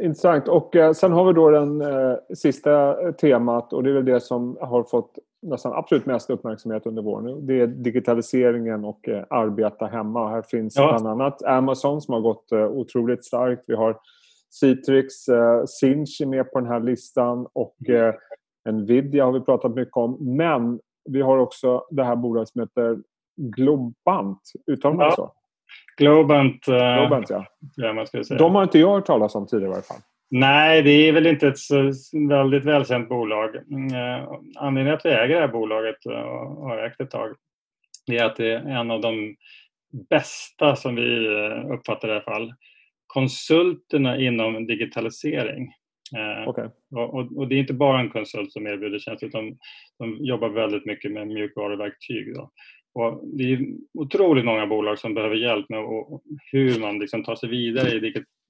Intressant. 0.00 0.48
Och 0.48 0.76
eh, 0.76 0.92
sen 0.92 1.12
har 1.12 1.24
vi 1.24 1.32
då 1.32 1.50
den 1.50 1.80
eh, 1.80 2.16
sista 2.34 3.02
eh, 3.06 3.12
temat 3.12 3.72
och 3.72 3.82
det 3.82 3.90
är 3.90 3.94
väl 3.94 4.04
det 4.04 4.20
som 4.20 4.56
har 4.60 4.84
fått 4.84 5.18
nästan 5.46 5.72
absolut 5.72 6.06
mest 6.06 6.30
uppmärksamhet 6.30 6.86
under 6.86 7.02
våren. 7.02 7.46
Det 7.46 7.60
är 7.60 7.66
digitaliseringen 7.66 8.84
och 8.84 9.08
eh, 9.08 9.24
arbeta 9.30 9.86
hemma. 9.86 10.30
Här 10.30 10.42
finns 10.42 10.76
ja. 10.76 10.88
bland 10.88 11.06
annat 11.06 11.42
Amazon 11.42 12.02
som 12.02 12.14
har 12.14 12.20
gått 12.20 12.52
eh, 12.52 12.66
otroligt 12.66 13.24
starkt. 13.24 13.64
Vi 13.66 13.74
har 13.74 13.98
Citrix, 14.50 15.28
eh, 15.28 15.64
Sinch 15.64 16.20
är 16.20 16.26
med 16.26 16.52
på 16.52 16.60
den 16.60 16.68
här 16.68 16.80
listan 16.80 17.46
och 17.52 17.76
mm. 17.88 18.14
eh, 18.66 18.72
Nvidia 18.72 19.24
har 19.24 19.32
vi 19.32 19.40
pratat 19.40 19.74
mycket 19.74 19.96
om. 19.96 20.36
Men 20.36 20.80
vi 21.04 21.20
har 21.22 21.38
också 21.38 21.84
det 21.90 22.04
här 22.04 22.16
bolaget 22.16 22.48
som 22.48 22.60
heter 22.60 22.98
Globant. 23.36 24.40
Uttalar 24.66 24.96
man 24.96 25.06
ja. 25.06 25.12
så? 25.12 25.32
Globant, 25.96 26.64
Globant 26.64 27.30
ja. 27.30 27.46
ja 27.76 27.92
man 27.92 28.06
ska 28.06 28.24
säga. 28.24 28.38
De 28.38 28.54
har 28.54 28.62
inte 28.62 28.78
jag 28.78 28.94
hört 28.94 29.06
talas 29.06 29.34
om 29.34 29.46
tidigare 29.46 29.68
i 29.68 29.72
varje 29.72 29.82
fall. 29.82 30.00
Nej, 30.30 30.82
det 30.82 30.90
är 30.90 31.12
väl 31.12 31.26
inte 31.26 31.48
ett 31.48 31.58
så 31.58 31.92
väldigt 32.28 32.64
välkänt 32.64 33.08
bolag. 33.08 33.56
Mm, 33.56 33.94
eh, 33.94 34.28
anledningen 34.56 34.98
till 34.98 35.10
att 35.10 35.14
vi 35.14 35.18
äger 35.18 35.34
det 35.34 35.40
här 35.40 35.52
bolaget 35.52 36.06
och 36.06 36.12
har 36.68 36.78
ägt 36.78 37.00
ett 37.00 37.10
tag 37.10 37.36
det 38.06 38.18
är 38.18 38.24
att 38.24 38.36
det 38.36 38.52
är 38.52 38.58
en 38.58 38.90
av 38.90 39.00
de 39.00 39.36
bästa 40.10 40.76
som 40.76 40.94
vi 40.94 41.26
eh, 41.26 41.70
uppfattar 41.70 42.08
i 42.08 42.10
alla 42.10 42.20
fall 42.20 42.54
konsulterna 43.06 44.20
inom 44.20 44.66
digitalisering. 44.66 45.72
Eh, 46.16 46.48
okay. 46.48 46.68
Och, 46.90 47.36
och, 47.36 47.48
det 47.48 47.54
är 47.54 47.58
inte 47.58 47.74
bara 47.74 48.00
en 48.00 48.10
konsult 48.10 48.52
som 48.52 48.66
erbjuder 48.66 48.98
tjänster 48.98 49.26
utan 49.26 49.58
de 49.98 50.24
jobbar 50.24 50.48
väldigt 50.48 50.86
mycket 50.86 51.12
med 51.12 51.26
mjukvaruverktyg. 51.26 52.34
Då. 52.34 52.50
Och 52.94 53.20
det 53.38 53.52
är 53.52 53.60
otroligt 53.98 54.44
många 54.44 54.66
bolag 54.66 54.98
som 54.98 55.14
behöver 55.14 55.36
hjälp 55.36 55.68
med 55.68 55.84
hur 56.52 56.80
man 56.80 56.98
liksom 56.98 57.24
tar 57.24 57.36
sig 57.36 57.48
vidare 57.48 57.90
i 57.90 58.00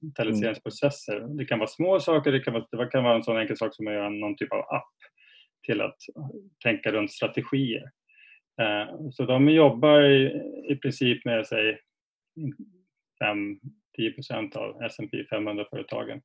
digitaliseringsprocesser. 0.07 1.21
Det 1.21 1.45
kan 1.45 1.59
vara 1.59 1.69
små 1.69 2.01
saker, 2.01 2.33
det 2.33 2.41
kan 2.41 2.55
vara, 2.55 2.67
det 2.71 2.87
kan 2.87 3.05
vara 3.05 3.15
en 3.15 3.23
sån 3.23 3.39
enkel 3.39 3.57
sak 3.57 3.75
som 3.75 3.87
att 3.87 3.93
göra 3.93 4.09
någon 4.09 4.37
typ 4.37 4.53
av 4.53 4.59
app 4.59 4.95
till 5.67 5.81
att 5.81 5.97
tänka 6.65 6.93
runt 6.93 7.13
strategier. 7.13 7.91
Eh, 8.61 9.11
så 9.13 9.25
de 9.25 9.49
jobbar 9.49 10.01
i, 10.01 10.43
i 10.69 10.77
princip 10.77 11.25
med 11.25 11.47
sig 11.47 11.81
10 13.97 14.13
procent 14.13 14.57
av 14.57 14.83
S&P 14.83 15.23
500-företagen 15.33 16.21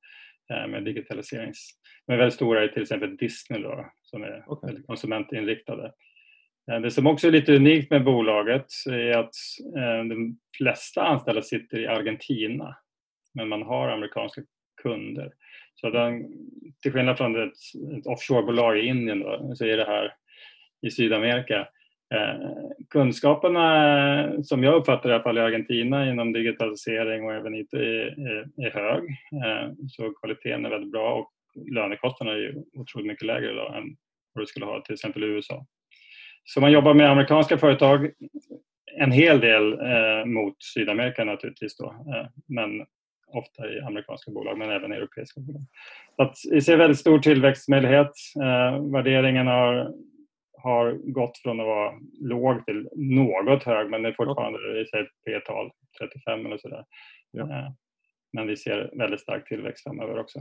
eh, 0.54 0.68
med 0.68 0.84
digitaliserings... 0.84 1.70
De 2.08 2.14
är 2.14 2.18
väldigt 2.18 2.36
stora 2.36 2.64
i 2.64 2.70
till 2.70 2.82
exempel 2.82 3.18
Disney 3.18 3.62
då, 3.62 3.92
som 4.02 4.24
är 4.24 4.50
okay. 4.50 4.68
väldigt 4.68 4.88
konsumentinriktade. 4.88 5.94
Eh, 6.72 6.82
det 6.82 6.92
som 6.92 7.08
också 7.08 7.28
är 7.28 7.32
lite 7.32 7.56
unikt 7.56 7.90
med 7.90 8.04
bolaget 8.04 8.66
är 8.90 9.18
att 9.18 9.34
de 10.10 10.38
flesta 10.58 11.04
anställda 11.04 11.42
sitter 11.42 11.80
i 11.80 11.88
Argentina 11.88 12.76
men 13.34 13.48
man 13.48 13.62
har 13.62 13.90
amerikanska 13.90 14.42
kunder. 14.82 15.32
Så 15.76 15.90
den, 15.90 16.26
till 16.82 16.92
skillnad 16.92 17.18
från 17.18 17.44
ett, 17.44 17.54
ett 17.98 18.08
offshorebolag 18.08 18.78
i 18.78 18.86
Indien 18.86 19.20
då, 19.20 19.56
så 19.56 19.66
är 19.66 19.78
det 19.78 19.86
här 19.86 20.14
i 20.82 20.92
Sydamerika 20.92 21.68
Eh, 22.14 22.48
kunskaperna 22.90 24.44
som 24.44 24.64
jag 24.64 24.76
uppfattar 24.76 25.10
i 25.10 25.14
alla 25.14 25.24
fall 25.24 25.38
i 25.38 25.42
Argentina 25.42 26.10
inom 26.10 26.34
digitalisering 26.34 27.26
och 27.26 27.34
även 27.34 27.56
IT 27.56 27.74
är, 27.74 28.28
är, 28.28 28.66
är 28.66 28.72
hög. 28.72 29.04
Eh, 29.46 29.74
så 29.90 30.14
kvaliteten 30.14 30.66
är 30.66 30.70
väldigt 30.70 30.92
bra 30.92 31.14
och 31.14 31.32
lönekostnaderna 31.74 32.38
är 32.38 32.56
otroligt 32.74 33.08
mycket 33.08 33.28
lägre 33.28 33.52
idag 33.52 33.78
än 33.78 33.84
vad 34.34 34.42
du 34.42 34.46
skulle 34.46 34.66
ha 34.66 34.82
till 34.82 34.94
exempel 34.94 35.24
i 35.24 35.28
USA. 35.28 35.66
Så 36.44 36.62
man 36.62 36.72
jobbar 36.72 36.94
med 36.94 37.12
amerikanska 37.12 37.58
företag 37.58 38.12
en 38.98 39.12
hel 39.12 39.40
del 39.40 39.74
eh, 39.74 40.26
mot 40.26 40.56
Sydamerika 40.64 41.24
naturligtvis 41.24 41.78
då, 41.78 41.86
eh, 41.86 42.28
men 42.48 42.86
ofta 43.34 43.68
i 43.68 43.80
amerikanska 43.80 44.32
bolag 44.32 44.58
men 44.58 44.72
även 44.72 44.92
europeiska 44.92 45.42
bolag. 45.42 45.62
Så 46.16 46.22
att 46.22 46.36
vi 46.52 46.62
ser 46.62 46.78
väldigt 46.78 47.00
stor 47.00 47.20
tillväxtmöjlighet. 47.20 48.12
Eh, 48.36 48.92
värderingen 48.92 49.48
har 49.48 49.94
har 50.64 50.92
gått 50.92 51.38
från 51.38 51.60
att 51.60 51.66
vara 51.66 51.94
låg 52.20 52.66
till 52.66 52.90
något 52.96 53.64
hög 53.64 53.90
men 53.90 54.04
det 54.04 54.10
är 54.10 54.14
fortfarande 54.14 54.60
i 54.82 54.86
P-tal 55.26 55.72
35 56.00 56.46
eller 56.46 56.58
sådär. 56.58 56.86
Ja. 57.32 57.44
Eh, 57.44 57.72
men 58.34 58.48
vi 58.48 58.58
ser 58.58 58.92
väldigt 58.98 59.22
stark 59.22 59.48
tillväxt 59.48 59.84
framöver 59.84 60.20
också. 60.20 60.40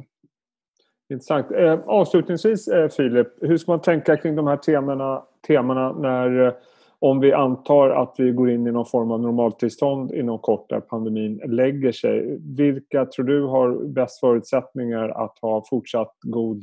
Intressant. 1.11 1.51
Eh, 1.51 1.81
avslutningsvis 1.87 2.69
eh, 2.69 2.89
Filip, 2.89 3.29
hur 3.41 3.57
ska 3.57 3.73
man 3.73 3.83
tänka 3.83 4.17
kring 4.17 4.37
de 4.37 4.47
här 4.47 4.57
temana, 4.57 5.25
temana 5.47 5.93
när 5.93 6.55
om 7.01 7.21
vi 7.21 7.33
antar 7.33 7.91
att 7.91 8.15
vi 8.19 8.33
går 8.33 8.51
in 8.51 8.67
i 8.67 8.73
någon 8.73 8.87
form 8.87 9.11
av 9.11 9.21
normaltillstånd 9.21 10.13
inom 10.13 10.39
kort 10.39 10.69
där 10.69 10.81
pandemin 10.81 11.41
lägger 11.47 11.93
sig. 11.93 12.39
Vilka 12.57 13.07
tror 13.07 13.25
du 13.25 13.43
har 13.43 13.87
bäst 13.87 14.21
förutsättningar 14.21 15.09
att 15.09 15.39
ha 15.43 15.65
fortsatt 15.71 16.15
god 16.21 16.63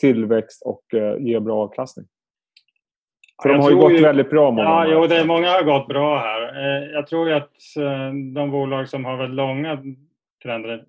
tillväxt 0.00 0.62
och 0.62 0.84
ge 1.18 1.40
bra 1.40 1.62
avkastning? 1.62 2.06
För 3.42 3.48
de 3.48 3.60
har 3.60 3.70
ju 3.70 3.76
gått 3.76 3.92
ju, 3.92 4.02
väldigt 4.02 4.30
bra 4.30 4.50
många 4.50 4.68
Ja, 4.68 4.86
jo, 4.88 5.06
det 5.06 5.16
är 5.16 5.24
många 5.24 5.48
har 5.48 5.62
gått 5.62 5.88
bra 5.88 6.18
här. 6.18 6.42
Eh, 6.42 6.90
jag 6.90 7.06
tror 7.06 7.28
ju 7.28 7.34
att 7.34 7.76
eh, 7.78 8.14
de 8.34 8.50
bolag 8.50 8.88
som 8.88 9.04
har 9.04 9.16
väldigt 9.16 9.36
långa 9.36 9.78
trender 10.42 10.74
eh, 10.74 10.80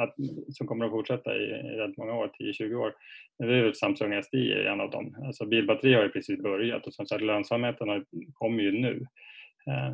att, 0.00 0.14
som 0.48 0.66
kommer 0.66 0.84
att 0.84 0.90
fortsätta 0.90 1.36
i, 1.36 1.44
i 1.44 1.76
rätt 1.76 1.96
många 1.96 2.14
år, 2.14 2.30
10-20 2.40 2.74
år. 2.74 2.92
Det 3.38 3.44
är 3.44 3.62
väl 3.62 3.74
Samsung 3.74 4.22
SDI 4.22 4.52
är 4.52 4.64
en 4.64 4.80
av 4.80 4.90
dem. 4.90 5.16
Alltså 5.26 5.46
bilbatteri 5.46 5.94
har 5.94 6.02
ju 6.02 6.08
precis 6.08 6.42
börjat 6.42 6.86
och 6.86 6.94
som 6.94 7.06
sagt 7.06 7.22
lönsamheten 7.22 8.04
kommer 8.32 8.62
ju 8.62 8.72
nu. 8.72 9.06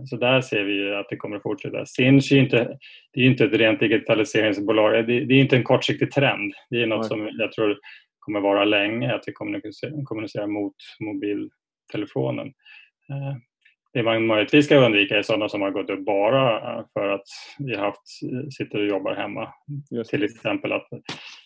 Så 0.07 0.16
där 0.16 0.40
ser 0.40 0.64
vi 0.64 0.95
att 0.95 1.09
det 1.09 1.16
kommer 1.16 1.37
att 1.37 1.42
fortsätta. 1.42 1.87
Sinch 1.87 2.33
är 2.33 2.37
inte, 2.37 2.78
det 3.12 3.21
är 3.21 3.25
inte 3.25 3.45
ett 3.45 3.54
rent 3.54 3.80
digitaliseringsbolag. 3.80 5.07
Det, 5.07 5.25
det 5.25 5.35
är 5.35 5.40
inte 5.40 5.57
en 5.57 5.64
kortsiktig 5.64 6.11
trend. 6.11 6.52
Det 6.71 6.83
är 6.83 6.87
något 6.87 7.07
som 7.07 7.30
jag 7.38 7.52
tror 7.52 7.78
kommer 8.19 8.40
vara 8.40 8.64
länge, 8.64 9.14
att 9.14 9.25
vi 9.26 9.33
kommunicerar, 9.33 10.47
mot 10.47 10.75
mobiltelefonen. 11.00 12.52
Eh, 13.94 13.99
det 13.99 14.02
man 14.02 14.26
möjligtvis 14.26 14.66
ska 14.66 14.76
undvika 14.76 15.18
är 15.18 15.23
sådana 15.23 15.49
som 15.49 15.62
har 15.62 15.70
gått 15.70 15.90
upp 15.90 16.04
bara 16.04 16.76
eh, 16.78 16.85
för 16.92 17.09
att 17.09 17.26
vi 17.59 17.75
har 17.75 17.85
haft, 17.85 18.09
sitter 18.56 18.78
och 18.78 18.87
jobbar 18.87 19.14
hemma. 19.14 19.52
Just. 19.90 20.11
Till 20.11 20.25
exempel 20.25 20.73
att 20.73 20.88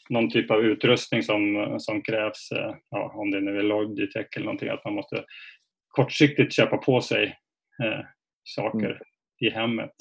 någon 0.09 0.31
typ 0.31 0.51
av 0.51 0.61
utrustning 0.61 1.23
som, 1.23 1.75
som 1.81 2.03
krävs, 2.03 2.53
eh, 2.53 2.75
ja, 2.91 3.13
om 3.17 3.31
det 3.31 3.41
nu 3.41 3.59
är 3.59 3.63
Logitech 3.63 4.27
eller 4.37 4.47
någonting, 4.47 4.69
att 4.69 4.85
man 4.85 4.95
måste 4.95 5.25
kortsiktigt 5.89 6.53
köpa 6.53 6.77
på 6.77 7.01
sig 7.01 7.25
eh, 7.85 8.05
saker 8.45 8.87
mm. 8.87 8.99
i 9.41 9.51
hemmet. 9.51 9.95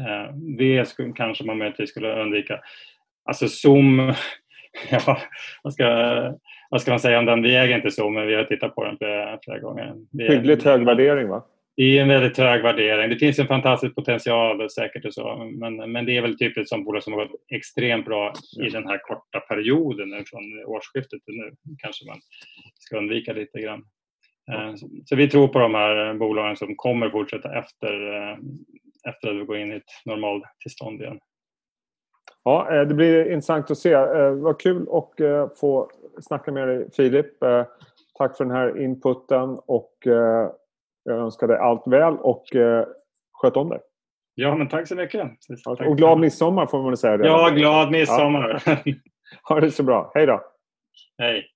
Eh, 0.00 0.34
det 0.58 0.88
skulle, 0.88 1.12
kanske 1.12 1.44
man 1.44 1.58
möjligtvis 1.58 1.90
skulle 1.90 2.22
undvika. 2.22 2.60
Alltså 3.24 3.48
Zoom, 3.48 4.14
ja, 4.90 5.18
vad 5.62 5.72
ska, 5.72 5.84
vad 6.74 6.82
ska 6.82 6.90
man 6.90 7.00
säga 7.00 7.18
om 7.18 7.26
den? 7.26 7.42
Vi 7.42 7.56
äger 7.56 7.76
inte 7.76 7.90
Zoom, 7.90 8.14
men 8.14 8.26
vi 8.26 8.34
har 8.34 8.44
tittat 8.44 8.74
på 8.74 8.84
den 8.84 8.98
flera, 8.98 9.38
flera 9.42 9.58
gånger. 9.58 9.94
Hyggligt 10.18 10.64
hög 10.64 10.84
värdering 10.84 11.28
va? 11.28 11.44
Det 11.76 11.82
är 11.82 12.02
en 12.02 12.08
väldigt 12.08 12.38
hög 12.38 12.62
värdering. 12.62 13.10
Det 13.10 13.16
finns 13.16 13.38
en 13.38 13.46
fantastisk 13.46 13.94
potential 13.94 14.70
säkert 14.70 15.04
och 15.04 15.14
så. 15.14 15.50
Men, 15.52 15.92
men 15.92 16.06
det 16.06 16.16
är 16.16 16.22
väl 16.22 16.38
typ 16.38 16.56
ett 16.56 16.68
sånt 16.68 16.84
bolag 16.84 17.02
som 17.02 17.12
har 17.12 17.20
gått 17.20 17.40
extremt 17.54 18.06
bra 18.06 18.32
i 18.66 18.68
den 18.68 18.86
här 18.86 18.98
korta 18.98 19.40
perioden 19.40 20.08
nu 20.08 20.24
från 20.26 20.64
årsskiftet 20.66 21.24
till 21.24 21.34
nu. 21.34 21.52
Kanske 21.78 22.06
man 22.06 22.20
ska 22.78 22.98
undvika 22.98 23.32
lite 23.32 23.60
grann. 23.60 23.84
Eh, 24.52 24.74
så 25.04 25.16
vi 25.16 25.28
tror 25.28 25.48
på 25.48 25.58
de 25.58 25.74
här 25.74 26.14
bolagen 26.14 26.56
som 26.56 26.76
kommer 26.76 27.10
fortsätta 27.10 27.58
efter, 27.58 28.14
eh, 28.14 28.38
efter 29.08 29.28
att 29.28 29.36
vi 29.36 29.44
går 29.44 29.56
in 29.56 29.72
i 29.72 29.76
ett 29.76 29.92
normaltillstånd 30.04 31.00
igen. 31.00 31.18
Ja, 32.44 32.74
eh, 32.74 32.82
det 32.82 32.94
blir 32.94 33.24
intressant 33.24 33.70
att 33.70 33.78
se. 33.78 33.96
Vad 34.30 34.60
kul 34.60 34.86
att 34.92 35.58
få 35.58 35.90
snacka 36.20 36.52
med 36.52 36.68
dig 36.68 36.90
Filip. 36.96 37.26
Tack 38.18 38.36
för 38.36 38.44
den 38.44 38.54
här 38.54 38.82
inputen 38.82 39.58
och 39.66 39.92
jag 41.04 41.16
önskar 41.18 41.46
dig 41.46 41.56
allt 41.56 41.82
väl 41.86 42.16
och 42.18 42.44
sköt 43.32 43.56
om 43.56 43.68
dig. 43.68 43.80
Ja, 44.34 44.56
men 44.56 44.68
tack 44.68 44.88
så 44.88 44.94
mycket. 44.94 45.30
Och 45.86 45.96
glad 45.96 46.18
midsommar 46.20 46.66
får 46.66 46.82
man 46.82 46.96
säga. 46.96 47.24
Ja, 47.24 47.48
glad 47.48 47.90
midsommar. 47.90 48.62
Ja. 48.66 48.76
Ha 49.42 49.60
det 49.60 49.70
så 49.70 49.82
bra. 49.82 50.12
Hej 50.14 50.26
då. 50.26 50.42
Hej. 51.18 51.46